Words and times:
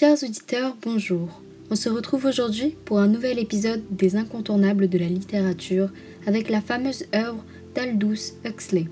Chers 0.00 0.22
auditeurs, 0.22 0.76
bonjour. 0.80 1.28
On 1.70 1.74
se 1.74 1.90
retrouve 1.90 2.24
aujourd'hui 2.24 2.74
pour 2.86 3.00
un 3.00 3.06
nouvel 3.06 3.38
épisode 3.38 3.82
des 3.90 4.16
incontournables 4.16 4.88
de 4.88 4.96
la 4.96 5.08
littérature 5.08 5.90
avec 6.26 6.48
la 6.48 6.62
fameuse 6.62 7.04
œuvre 7.14 7.44
d'Aldous 7.74 8.32
Huxley, 8.46 8.86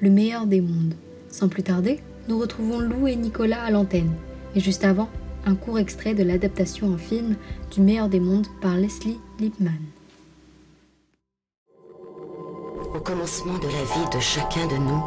Le 0.00 0.08
meilleur 0.08 0.46
des 0.46 0.62
mondes. 0.62 0.94
Sans 1.28 1.50
plus 1.50 1.62
tarder, 1.62 2.00
nous 2.26 2.38
retrouvons 2.38 2.78
Lou 2.78 3.06
et 3.06 3.16
Nicolas 3.16 3.62
à 3.62 3.70
l'antenne. 3.70 4.14
Et 4.56 4.60
juste 4.60 4.82
avant, 4.82 5.10
un 5.44 5.54
court 5.54 5.78
extrait 5.78 6.14
de 6.14 6.22
l'adaptation 6.22 6.86
en 6.94 6.96
film 6.96 7.36
du 7.70 7.82
meilleur 7.82 8.08
des 8.08 8.20
mondes 8.20 8.48
par 8.62 8.78
Leslie 8.78 9.18
Lippman. 9.40 9.72
Au 12.94 13.00
commencement 13.00 13.58
de 13.58 13.66
la 13.66 13.84
vie 13.84 14.16
de 14.16 14.20
chacun 14.20 14.66
de 14.68 14.76
nous, 14.76 15.02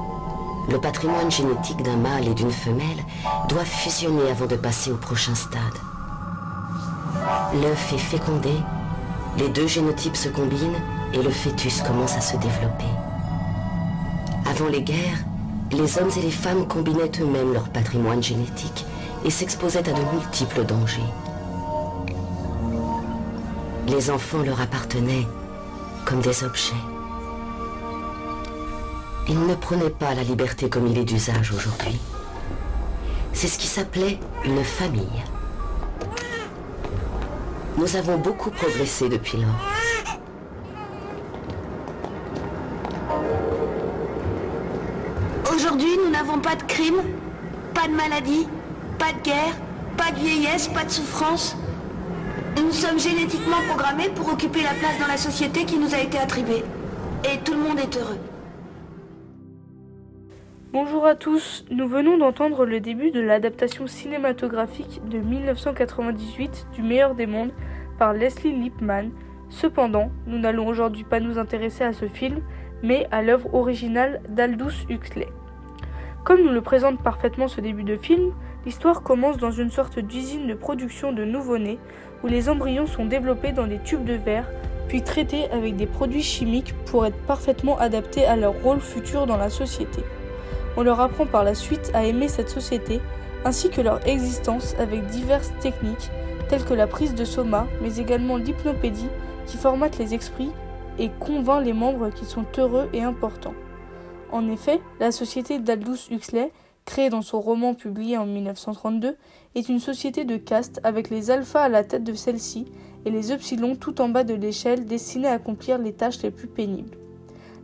le 0.70 0.80
patrimoine 0.80 1.30
génétique 1.30 1.84
d'un 1.84 1.98
mâle 1.98 2.28
et 2.28 2.34
d'une 2.34 2.52
femelle 2.52 3.04
doit 3.50 3.66
fusionner 3.66 4.30
avant 4.32 4.46
de 4.46 4.56
passer 4.56 4.92
au 4.92 4.98
prochain 4.98 5.36
stade. 5.36 5.62
L'œuf 7.62 7.94
est 7.94 7.98
fécondé, 7.98 8.52
les 9.38 9.50
deux 9.50 9.68
génotypes 9.68 10.16
se 10.16 10.30
combinent 10.30 10.82
et 11.14 11.22
le 11.22 11.30
fœtus 11.30 11.82
commence 11.82 12.16
à 12.16 12.22
se 12.22 12.38
développer. 12.38 12.86
Avant 14.50 14.68
les 14.68 14.82
guerres, 14.82 15.24
les 15.72 15.98
hommes 15.98 16.12
et 16.18 16.22
les 16.22 16.32
femmes 16.32 16.68
combinaient 16.68 17.12
eux-mêmes 17.20 17.54
leur 17.54 17.70
patrimoine 17.70 18.22
génétique 18.22 18.86
et 19.26 19.30
s'exposaient 19.30 19.90
à 19.90 19.94
de 19.94 20.14
multiples 20.14 20.66
dangers. 20.66 21.02
Les 23.88 24.10
enfants 24.10 24.44
leur 24.44 24.62
appartenaient 24.62 25.28
comme 26.06 26.22
des 26.22 26.44
objets. 26.44 26.93
Ils 29.30 29.40
ne 29.48 29.56
prenaient 29.56 29.90
pas 29.90 30.14
la 30.14 30.24
liberté 30.24 30.70
comme 30.70 30.86
il 30.88 30.98
est 30.98 31.06
d'usage 31.06 31.54
aujourd'hui. 31.54 31.98
C'est 33.32 33.48
ce 33.48 33.58
qui 33.58 33.68
s'appelait 33.68 34.20
une 34.44 34.64
famille. 34.64 35.24
Nous 37.78 37.96
avons 37.96 38.18
beaucoup 38.18 38.52
progressé 38.52 39.08
depuis 39.08 39.38
lors. 39.38 39.48
Aujourd'hui, 45.56 45.98
nous 46.06 46.12
n'avons 46.12 46.40
pas 46.40 46.56
de 46.56 46.64
crime, 46.64 47.02
pas 47.74 47.88
de 47.88 47.94
maladie, 47.94 48.48
pas 49.00 49.14
de 49.14 49.24
guerre, 49.24 49.56
pas 49.96 50.12
de 50.12 50.20
vieillesse, 50.20 50.68
pas 50.68 50.84
de 50.84 50.92
souffrance. 50.92 51.56
Nous 52.58 52.72
sommes 52.74 53.00
génétiquement 53.00 53.62
programmés 53.70 54.10
pour 54.10 54.28
occuper 54.28 54.64
la 54.64 54.74
place 54.74 55.00
dans 55.00 55.08
la 55.08 55.18
société 55.18 55.64
qui 55.64 55.78
nous 55.78 55.94
a 55.96 56.00
été 56.00 56.20
attribuée. 56.20 56.64
Et 57.24 57.40
tout 57.40 57.54
le 57.54 57.60
monde 57.60 57.80
est 57.80 57.98
heureux. 57.98 58.20
Bonjour 60.74 61.06
à 61.06 61.14
tous, 61.14 61.66
nous 61.70 61.88
venons 61.88 62.18
d'entendre 62.18 62.66
le 62.66 62.80
début 62.80 63.12
de 63.12 63.22
l'adaptation 63.22 63.86
cinématographique 63.86 65.02
de 65.08 65.20
1998 65.20 66.66
du 66.74 66.82
meilleur 66.82 67.14
des 67.14 67.28
mondes 67.28 67.52
par 68.00 68.14
Leslie 68.14 68.54
Lippman. 68.54 69.12
Cependant, 69.50 70.10
nous 70.26 70.40
n'allons 70.40 70.66
aujourd'hui 70.66 71.04
pas 71.04 71.20
nous 71.20 71.38
intéresser 71.38 71.84
à 71.84 71.94
ce 71.94 72.08
film, 72.08 72.40
mais 72.82 73.08
à 73.12 73.22
l'œuvre 73.22 73.54
originale 73.54 74.20
d'Aldous 74.30 74.88
Huxley. 74.90 75.28
Comme 76.24 76.42
nous 76.42 76.52
le 76.52 76.62
présente 76.62 77.04
parfaitement 77.04 77.48
ce 77.48 77.62
début 77.62 77.84
de 77.84 77.96
film, 77.96 78.32
l'histoire 78.66 79.04
commence 79.04 79.38
dans 79.38 79.52
une 79.52 79.70
sorte 79.70 80.00
d'usine 80.00 80.48
de 80.48 80.56
production 80.56 81.14
de 81.14 81.24
nouveau-nés 81.24 81.78
où 82.24 82.28
les 82.28 82.50
embryons 82.50 82.88
sont 82.88 83.06
développés 83.06 83.52
dans 83.52 83.68
des 83.68 83.78
tubes 83.78 84.06
de 84.06 84.14
verre 84.16 84.50
puis 84.88 85.04
traités 85.04 85.52
avec 85.52 85.76
des 85.76 85.86
produits 85.86 86.24
chimiques 86.24 86.74
pour 86.88 87.06
être 87.06 87.28
parfaitement 87.28 87.78
adaptés 87.78 88.26
à 88.26 88.36
leur 88.36 88.60
rôle 88.64 88.80
futur 88.80 89.28
dans 89.28 89.38
la 89.38 89.52
société. 89.52 90.02
On 90.76 90.84
leur 90.84 91.00
apprend 91.00 91.26
par 91.26 91.44
la 91.44 91.56
suite 91.56 91.92
à 91.94 92.06
aimer 92.06 92.28
cette 92.28 92.50
société 92.50 93.00
ainsi 93.46 93.70
que 93.70 93.82
leur 93.82 94.06
existence 94.08 94.76
avec 94.80 95.06
diverses 95.08 95.52
techniques 95.60 96.10
telles 96.50 96.66
que 96.66 96.74
la 96.74 96.88
prise 96.88 97.16
de 97.16 97.26
soma 97.26 97.68
mais 97.82 97.98
également 97.98 98.38
l'hypnopédie 98.38 99.10
qui 99.46 99.58
formate 99.58 99.98
les 99.98 100.14
esprits 100.14 100.52
et 101.00 101.10
convainc 101.20 101.64
les 101.64 101.74
membres 101.74 102.10
qu'ils 102.10 102.28
sont 102.28 102.46
heureux 102.58 102.90
et 102.94 103.02
importants. 103.02 103.56
En 104.32 104.50
effet, 104.50 104.80
la 105.00 105.12
société 105.12 105.60
d'Aldous 105.60 106.10
Huxley, 106.10 106.52
créée 106.86 107.10
dans 107.10 107.22
son 107.22 107.40
roman 107.40 107.76
publié 107.76 108.18
en 108.18 108.26
1932, 108.26 109.16
est 109.56 109.70
une 109.70 109.80
société 109.80 110.26
de 110.26 110.38
caste 110.38 110.80
avec 110.84 111.10
les 111.10 111.30
alphas 111.32 111.64
à 111.64 111.70
la 111.70 111.84
tête 111.84 112.04
de 112.04 112.14
celle-ci 112.14 112.66
et 113.06 113.12
les 113.12 113.32
epsilons 113.32 113.76
tout 113.76 114.02
en 114.02 114.10
bas 114.10 114.24
de 114.24 114.34
l'échelle 114.34 114.86
destinés 114.86 115.28
à 115.28 115.34
accomplir 115.34 115.78
les 115.78 115.94
tâches 115.94 116.22
les 116.24 116.32
plus 116.32 116.48
pénibles. 116.48 116.98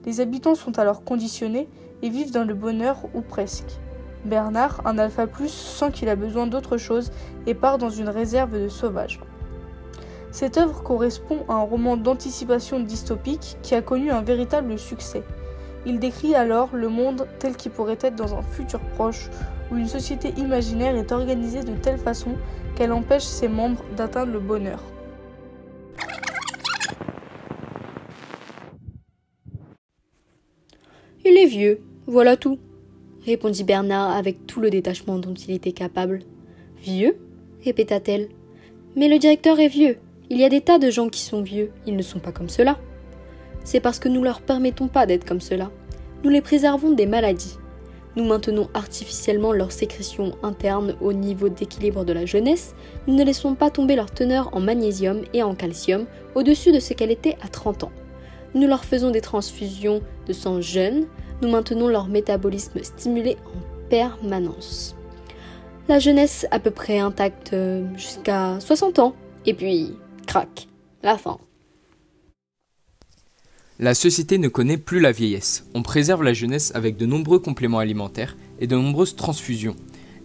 Les 0.06 0.22
habitants 0.22 0.56
sont 0.56 0.80
alors 0.80 1.04
conditionnés 1.04 1.68
et 2.02 2.10
vivent 2.10 2.32
dans 2.32 2.46
le 2.46 2.54
bonheur 2.54 2.98
ou 3.14 3.22
presque. 3.22 3.80
Bernard, 4.26 4.82
un 4.86 4.98
alpha 4.98 5.28
plus, 5.28 5.52
sent 5.52 5.92
qu'il 5.92 6.10
a 6.10 6.16
besoin 6.16 6.48
d'autre 6.48 6.78
chose 6.78 7.12
et 7.48 7.54
part 7.54 7.78
dans 7.78 7.90
une 7.90 8.10
réserve 8.10 8.60
de 8.60 8.68
sauvages. 8.68 9.20
Cette 10.32 10.58
œuvre 10.58 10.84
correspond 10.84 11.40
à 11.48 11.54
un 11.54 11.62
roman 11.62 11.98
d'anticipation 11.98 12.80
dystopique 12.80 13.58
qui 13.62 13.76
a 13.76 13.82
connu 13.82 14.12
un 14.12 14.22
véritable 14.22 14.78
succès. 14.78 15.24
Il 15.86 16.00
décrit 16.00 16.36
alors 16.36 16.70
le 16.74 16.90
monde 16.90 17.28
tel 17.40 17.56
qu'il 17.56 17.72
pourrait 17.72 17.98
être 18.02 18.16
dans 18.16 18.36
un 18.36 18.42
futur 18.42 18.80
proche, 18.80 19.30
où 19.72 19.78
une 19.78 19.88
société 19.88 20.34
imaginaire 20.38 20.96
est 20.96 21.12
organisée 21.12 21.64
de 21.64 21.74
telle 21.74 21.98
façon 21.98 22.32
qu'elle 22.76 22.92
empêche 22.92 23.24
ses 23.24 23.48
membres 23.48 23.84
d'atteindre 23.96 24.34
le 24.34 24.40
bonheur. 24.40 24.80
Il 31.26 31.29
vieux, 31.46 31.80
voilà 32.08 32.38
tout, 32.38 32.58
répondit 33.26 33.64
Bernard 33.64 34.16
avec 34.16 34.48
tout 34.48 34.60
le 34.60 34.70
détachement 34.70 35.20
dont 35.20 35.34
il 35.34 35.54
était 35.54 35.72
capable. 35.72 36.22
Vieux? 36.82 37.18
répéta-t-elle. 37.64 38.30
Mais 38.96 39.08
le 39.08 39.20
directeur 39.20 39.60
est 39.60 39.68
vieux. 39.68 39.98
Il 40.30 40.38
y 40.40 40.44
a 40.44 40.50
des 40.50 40.62
tas 40.62 40.80
de 40.80 40.90
gens 40.90 41.10
qui 41.10 41.22
sont 41.22 41.42
vieux, 41.42 41.72
ils 41.86 41.96
ne 41.96 42.02
sont 42.02 42.20
pas 42.20 42.32
comme 42.32 42.50
cela. 42.50 42.78
C'est 43.64 43.80
parce 43.80 44.00
que 44.00 44.10
nous 44.10 44.20
ne 44.20 44.26
leur 44.26 44.42
permettons 44.42 44.88
pas 44.88 45.06
d'être 45.06 45.26
comme 45.26 45.42
cela. 45.42 45.70
Nous 46.24 46.30
les 46.30 46.42
préservons 46.42 46.92
des 46.92 47.06
maladies. 47.06 47.58
Nous 48.16 48.26
maintenons 48.26 48.70
artificiellement 48.74 49.54
leur 49.54 49.72
sécrétion 49.72 50.34
interne 50.42 50.96
au 51.00 51.14
niveau 51.14 51.48
d'équilibre 51.48 52.06
de 52.06 52.14
la 52.14 52.26
jeunesse, 52.26 52.74
nous 53.08 53.16
ne 53.16 53.24
laissons 53.24 53.56
pas 53.56 53.70
tomber 53.70 53.96
leur 53.96 54.12
teneur 54.12 54.50
en 54.54 54.60
magnésium 54.60 55.22
et 55.34 55.44
en 55.44 55.54
calcium 55.54 56.06
au-dessus 56.36 56.72
de 56.72 56.80
ce 56.80 56.94
qu'elle 56.94 57.12
était 57.12 57.38
à 57.42 57.48
30 57.48 57.84
ans. 57.84 57.92
Nous 58.56 58.68
leur 58.68 58.84
faisons 58.84 59.12
des 59.12 59.22
transfusions 59.22 60.02
de 60.28 60.34
sang 60.34 60.60
jeune, 60.60 61.06
nous 61.42 61.50
maintenons 61.50 61.88
leur 61.88 62.08
métabolisme 62.08 62.84
stimulé 62.84 63.38
en 63.46 63.90
permanence. 63.90 64.96
La 65.88 66.00
jeunesse 66.00 66.46
à 66.52 66.60
peu 66.60 66.72
près 66.72 67.00
intacte 67.00 67.56
jusqu'à 67.96 68.60
60 68.60 69.00
ans, 69.00 69.16
et 69.46 69.54
puis, 69.54 69.94
crac, 70.28 70.68
la 71.02 71.18
fin. 71.18 71.40
La 73.80 73.96
société 73.96 74.38
ne 74.38 74.50
connaît 74.50 74.78
plus 74.78 75.00
la 75.00 75.14
vieillesse. 75.14 75.66
On 75.74 75.84
préserve 75.84 76.22
la 76.22 76.34
jeunesse 76.34 76.74
avec 76.76 76.98
de 76.98 77.06
nombreux 77.06 77.40
compléments 77.40 77.80
alimentaires 77.80 78.36
et 78.60 78.68
de 78.68 78.76
nombreuses 78.76 79.16
transfusions. 79.16 79.78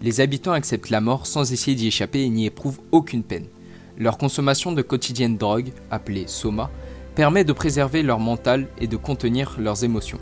Les 0.02 0.20
habitants 0.20 0.52
acceptent 0.52 0.90
la 0.90 1.00
mort 1.00 1.26
sans 1.26 1.52
essayer 1.52 1.76
d'y 1.76 1.86
échapper 1.86 2.22
et 2.22 2.28
n'y 2.28 2.46
éprouvent 2.46 2.80
aucune 2.90 3.22
peine. 3.22 3.46
Leur 3.96 4.18
consommation 4.18 4.72
de 4.72 4.82
quotidiennes 4.82 5.36
drogues, 5.36 5.72
appelée 5.90 6.24
soma, 6.26 6.70
permet 7.14 7.44
de 7.44 7.52
préserver 7.52 8.02
leur 8.02 8.18
mental 8.18 8.66
et 8.80 8.88
de 8.88 8.96
contenir 8.96 9.56
leurs 9.60 9.84
émotions. 9.84 10.18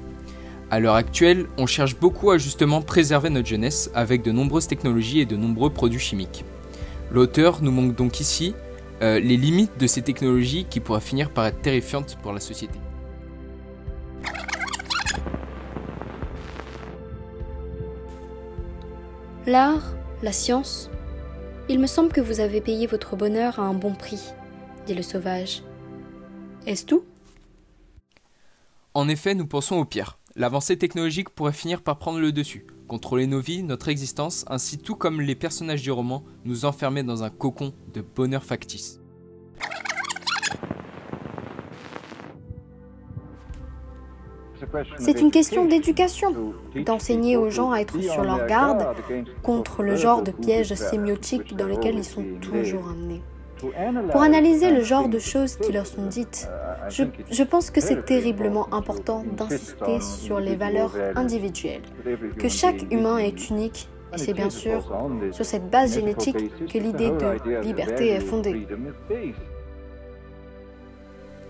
À 0.72 0.80
l'heure 0.80 0.94
actuelle, 0.94 1.48
on 1.58 1.66
cherche 1.66 1.98
beaucoup 1.98 2.30
à 2.30 2.38
justement 2.38 2.80
préserver 2.80 3.28
notre 3.28 3.46
jeunesse 3.46 3.90
avec 3.94 4.22
de 4.22 4.32
nombreuses 4.32 4.68
technologies 4.68 5.20
et 5.20 5.26
de 5.26 5.36
nombreux 5.36 5.68
produits 5.68 6.00
chimiques. 6.00 6.46
L'auteur 7.10 7.60
nous 7.60 7.70
montre 7.70 7.94
donc 7.94 8.20
ici 8.20 8.54
euh, 9.02 9.20
les 9.20 9.36
limites 9.36 9.76
de 9.78 9.86
ces 9.86 10.00
technologies 10.00 10.64
qui 10.64 10.80
pourraient 10.80 11.02
finir 11.02 11.30
par 11.30 11.44
être 11.44 11.60
terrifiantes 11.60 12.16
pour 12.22 12.32
la 12.32 12.40
société. 12.40 12.78
L'art, 19.44 19.94
la 20.22 20.32
science. 20.32 20.90
Il 21.68 21.80
me 21.80 21.86
semble 21.86 22.12
que 22.12 22.22
vous 22.22 22.40
avez 22.40 22.62
payé 22.62 22.86
votre 22.86 23.14
bonheur 23.14 23.60
à 23.60 23.64
un 23.64 23.74
bon 23.74 23.92
prix, 23.92 24.22
dit 24.86 24.94
le 24.94 25.02
sauvage. 25.02 25.62
Est-ce 26.66 26.86
tout? 26.86 27.04
En 28.94 29.08
effet, 29.10 29.34
nous 29.34 29.46
pensons 29.46 29.76
au 29.76 29.84
pire. 29.84 30.18
L'avancée 30.34 30.78
technologique 30.78 31.28
pourrait 31.28 31.52
finir 31.52 31.82
par 31.82 31.98
prendre 31.98 32.18
le 32.18 32.32
dessus, 32.32 32.64
contrôler 32.88 33.26
nos 33.26 33.40
vies, 33.40 33.62
notre 33.62 33.88
existence, 33.88 34.46
ainsi 34.48 34.78
tout 34.78 34.94
comme 34.96 35.20
les 35.20 35.34
personnages 35.34 35.82
du 35.82 35.90
roman, 35.90 36.24
nous 36.46 36.64
enfermer 36.64 37.02
dans 37.02 37.22
un 37.22 37.28
cocon 37.28 37.74
de 37.92 38.00
bonheur 38.00 38.42
factice. 38.42 38.98
C'est 44.98 45.20
une 45.20 45.30
question 45.30 45.66
d'éducation, 45.66 46.54
d'enseigner 46.86 47.36
aux 47.36 47.50
gens 47.50 47.72
à 47.72 47.80
être 47.80 48.00
sur 48.00 48.22
leur 48.22 48.46
garde 48.46 48.86
contre 49.42 49.82
le 49.82 49.96
genre 49.96 50.22
de 50.22 50.30
pièges 50.30 50.74
sémiotiques 50.74 51.54
dans 51.56 51.66
lesquels 51.66 51.96
ils 51.96 52.04
sont 52.04 52.24
toujours 52.40 52.88
amenés. 52.88 53.20
Pour 54.10 54.22
analyser 54.22 54.70
le 54.70 54.82
genre 54.82 55.08
de 55.08 55.18
choses 55.18 55.56
qui 55.56 55.72
leur 55.72 55.86
sont 55.86 56.06
dites, 56.06 56.48
je, 56.88 57.42
pense 57.42 57.70
que 57.70 57.80
c'est 57.80 58.04
terriblement 58.04 58.72
important 58.72 59.24
d'insister 59.36 60.00
sur 60.00 60.40
les 60.40 60.56
valeurs 60.56 60.94
individuelles, 61.16 61.82
que 62.38 62.48
chaque 62.48 62.82
humain 62.92 63.18
est 63.18 63.50
unique 63.50 63.88
Et 64.14 64.18
c'est 64.18 64.34
bien 64.34 64.50
sûr 64.50 64.92
sur 65.32 65.44
cette 65.44 65.70
base 65.70 65.94
génétique 65.94 66.66
que 66.66 66.78
l'idée 66.78 67.10
de 67.10 67.60
liberté 67.60 68.08
est 68.08 68.20
fondée. 68.20 68.66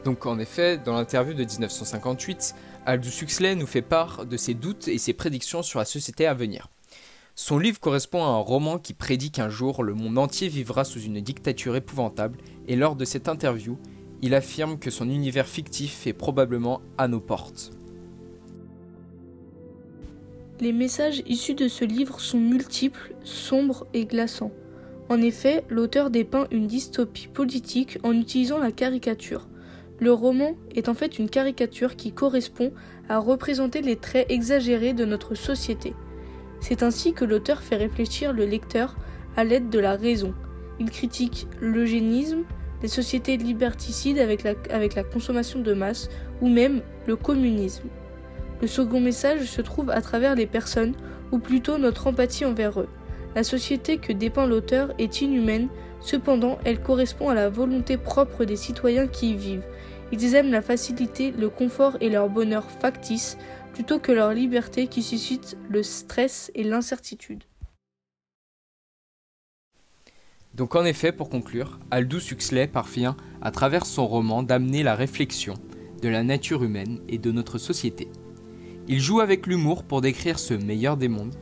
Donc 0.05 0.27
en 0.27 0.39
effet, 0.39 0.79
dans 0.79 0.95
l'interview 0.95 1.33
de 1.33 1.45
1958, 1.45 2.55
Aldous 2.87 3.23
Huxley 3.23 3.55
nous 3.55 3.67
fait 3.67 3.83
part 3.83 4.27
de 4.27 4.37
ses 4.37 4.55
doutes 4.55 4.89
et 4.89 4.99
ses 4.99 5.13
prédictions 5.13 5.63
sur 5.63 5.79
la 5.79 5.85
société 5.85 6.27
à 6.27 6.35
venir. 6.35 6.69
Son 7.35 7.59
livre 7.59 7.81
correspond 7.81 8.23
à 8.23 8.29
un 8.29 8.39
roman 8.39 8.79
qui 8.79 8.93
prédit 8.93 9.31
qu'un 9.31 9.49
jour 9.49 9.83
le 9.83 9.95
monde 9.95 10.19
entier 10.19 10.49
vivra 10.49 10.85
sous 10.85 11.01
une 11.01 11.21
dictature 11.21 11.77
épouvantable 11.77 12.39
et 12.69 12.77
lors 12.77 12.95
de 12.95 13.07
cette 13.07 13.27
interview, 13.27 13.79
il 14.21 14.35
affirme 14.35 14.79
que 14.79 14.91
son 14.91 15.09
univers 15.09 15.47
fictif 15.47 16.07
est 16.07 16.13
probablement 16.13 16.83
à 16.99 17.09
nos 17.09 17.21
portes. 17.21 17.73
Les 20.61 20.73
messages 20.73 21.23
issus 21.27 21.55
de 21.55 21.69
ce 21.69 21.87
livre 21.87 22.21
sont 22.21 22.39
multiples, 22.39 23.15
sombres 23.25 23.87
et 23.95 24.05
glaçants. 24.05 24.53
En 25.09 25.21
effet, 25.21 25.65
l'auteur 25.71 26.11
dépeint 26.11 26.47
une 26.51 26.67
dystopie 26.67 27.29
politique 27.29 27.99
en 28.03 28.13
utilisant 28.13 28.59
la 28.59 28.73
caricature. 28.73 29.49
Le 29.99 30.13
roman 30.13 30.55
est 30.75 30.89
en 30.89 30.95
fait 30.95 31.19
une 31.19 31.31
caricature 31.31 31.97
qui 31.97 32.13
correspond 32.13 32.73
à 33.09 33.19
représenter 33.19 33.81
les 33.81 33.97
traits 33.97 34.31
exagérés 34.31 34.93
de 34.93 35.05
notre 35.05 35.35
société. 35.35 35.95
C'est 36.63 36.85
ainsi 36.85 37.13
que 37.13 37.25
l'auteur 37.25 37.61
fait 37.61 37.75
réfléchir 37.75 38.33
le 38.33 38.47
lecteur 38.47 38.95
à 39.37 39.43
l'aide 39.43 39.69
de 39.69 39.81
la 39.81 39.97
raison. 39.97 40.33
Il 40.79 40.91
critique 40.91 41.49
l'eugénisme, 41.61 42.45
les 42.83 42.89
sociétés 42.89 43.37
liberticides 43.37 44.21
avec 44.21 44.45
la, 44.45 45.03
consommation 45.03 45.59
de 45.59 45.75
masse 45.75 46.09
ou 46.41 46.49
même 46.49 46.81
le 47.09 47.17
communisme. 47.17 47.89
Le 48.61 48.69
second 48.69 49.01
message 49.01 49.43
se 49.47 49.61
trouve 49.61 49.91
à 49.91 50.01
travers 50.01 50.37
les 50.37 50.47
personnes, 50.47 50.95
ou 51.33 51.39
plutôt 51.39 51.79
notre 51.79 52.07
empathie 52.07 52.45
envers 52.45 52.79
eux. 52.79 52.89
La 53.35 53.43
société 53.43 53.99
que 53.99 54.13
dépeint 54.13 54.47
l'auteur 54.47 54.95
est 54.99 55.21
inhumaine, 55.21 55.69
cependant 56.01 56.59
elle 56.65 56.81
correspond 56.81 57.29
à 57.29 57.35
la 57.35 57.49
volonté 57.49 57.97
propre 57.97 58.45
des 58.45 58.57
citoyens 58.57 59.09
qui 59.09 59.31
y 59.31 59.35
vivent. 59.35 59.67
Ils 60.13 60.35
aiment 60.37 60.53
la 60.53 60.63
facilité, 60.63 61.33
le 61.37 61.49
confort 61.49 61.97
et 62.01 62.11
leur 62.11 62.29
bonheur 62.29 62.71
factice, 62.71 63.37
plutôt 63.73 63.99
que 63.99 64.13
leur 64.13 64.33
liberté 64.33 64.87
qui 64.87 65.03
suscite 65.03 65.57
le 65.69 65.83
stress 65.83 66.51
et 66.55 66.65
l'incertitude. 66.65 67.45
Donc 70.55 70.75
en 70.77 70.85
effet, 70.85 71.13
pour 71.13 71.31
conclure, 71.31 71.79
Aldous 71.91 72.31
Huxley 72.31 72.67
parvient, 72.67 73.17
à 73.41 73.51
travers 73.51 73.87
son 73.87 74.07
roman, 74.07 74.43
d'amener 74.43 74.83
la 74.83 74.95
réflexion 74.95 75.55
de 76.03 76.09
la 76.09 76.23
nature 76.23 76.63
humaine 76.63 77.01
et 77.09 77.19
de 77.19 77.31
notre 77.31 77.59
société. 77.59 78.09
Il 78.89 79.01
joue 79.01 79.21
avec 79.21 79.47
l'humour 79.47 79.85
pour 79.85 80.01
décrire 80.01 80.39
ce 80.39 80.53
meilleur 80.53 80.97
des 80.97 81.09
mondes. 81.09 81.35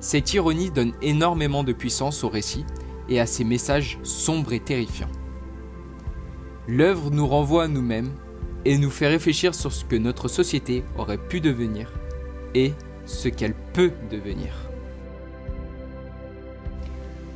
Cette 0.00 0.32
ironie 0.34 0.70
donne 0.70 0.94
énormément 1.02 1.62
de 1.62 1.72
puissance 1.72 2.24
au 2.24 2.28
récit 2.28 2.64
et 3.08 3.20
à 3.20 3.26
ses 3.26 3.44
messages 3.44 3.98
sombres 4.02 4.52
et 4.52 4.60
terrifiants. 4.60 5.10
L'œuvre 6.66 7.10
nous 7.10 7.26
renvoie 7.26 7.64
à 7.64 7.68
nous-mêmes 7.68 8.12
et 8.64 8.78
nous 8.78 8.90
fait 8.90 9.08
réfléchir 9.08 9.54
sur 9.54 9.72
ce 9.72 9.84
que 9.84 9.96
notre 9.96 10.28
société 10.28 10.84
aurait 10.96 11.18
pu 11.18 11.40
devenir 11.40 11.92
et 12.54 12.72
ce 13.06 13.28
qu'elle 13.28 13.54
peut 13.72 13.92
devenir. 14.10 14.54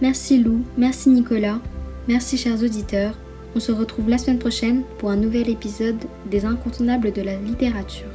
Merci 0.00 0.42
Lou, 0.42 0.64
merci 0.76 1.10
Nicolas, 1.10 1.60
merci 2.08 2.36
chers 2.36 2.62
auditeurs. 2.62 3.14
On 3.54 3.60
se 3.60 3.70
retrouve 3.70 4.08
la 4.08 4.18
semaine 4.18 4.38
prochaine 4.38 4.82
pour 4.98 5.10
un 5.10 5.16
nouvel 5.16 5.48
épisode 5.48 6.02
des 6.26 6.44
incontournables 6.44 7.12
de 7.12 7.22
la 7.22 7.36
littérature. 7.36 8.08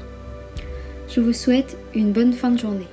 Je 1.08 1.22
vous 1.22 1.34
souhaite 1.34 1.78
une 1.96 2.12
bonne 2.12 2.34
fin 2.34 2.52
de 2.52 2.60
journée. 2.60 2.88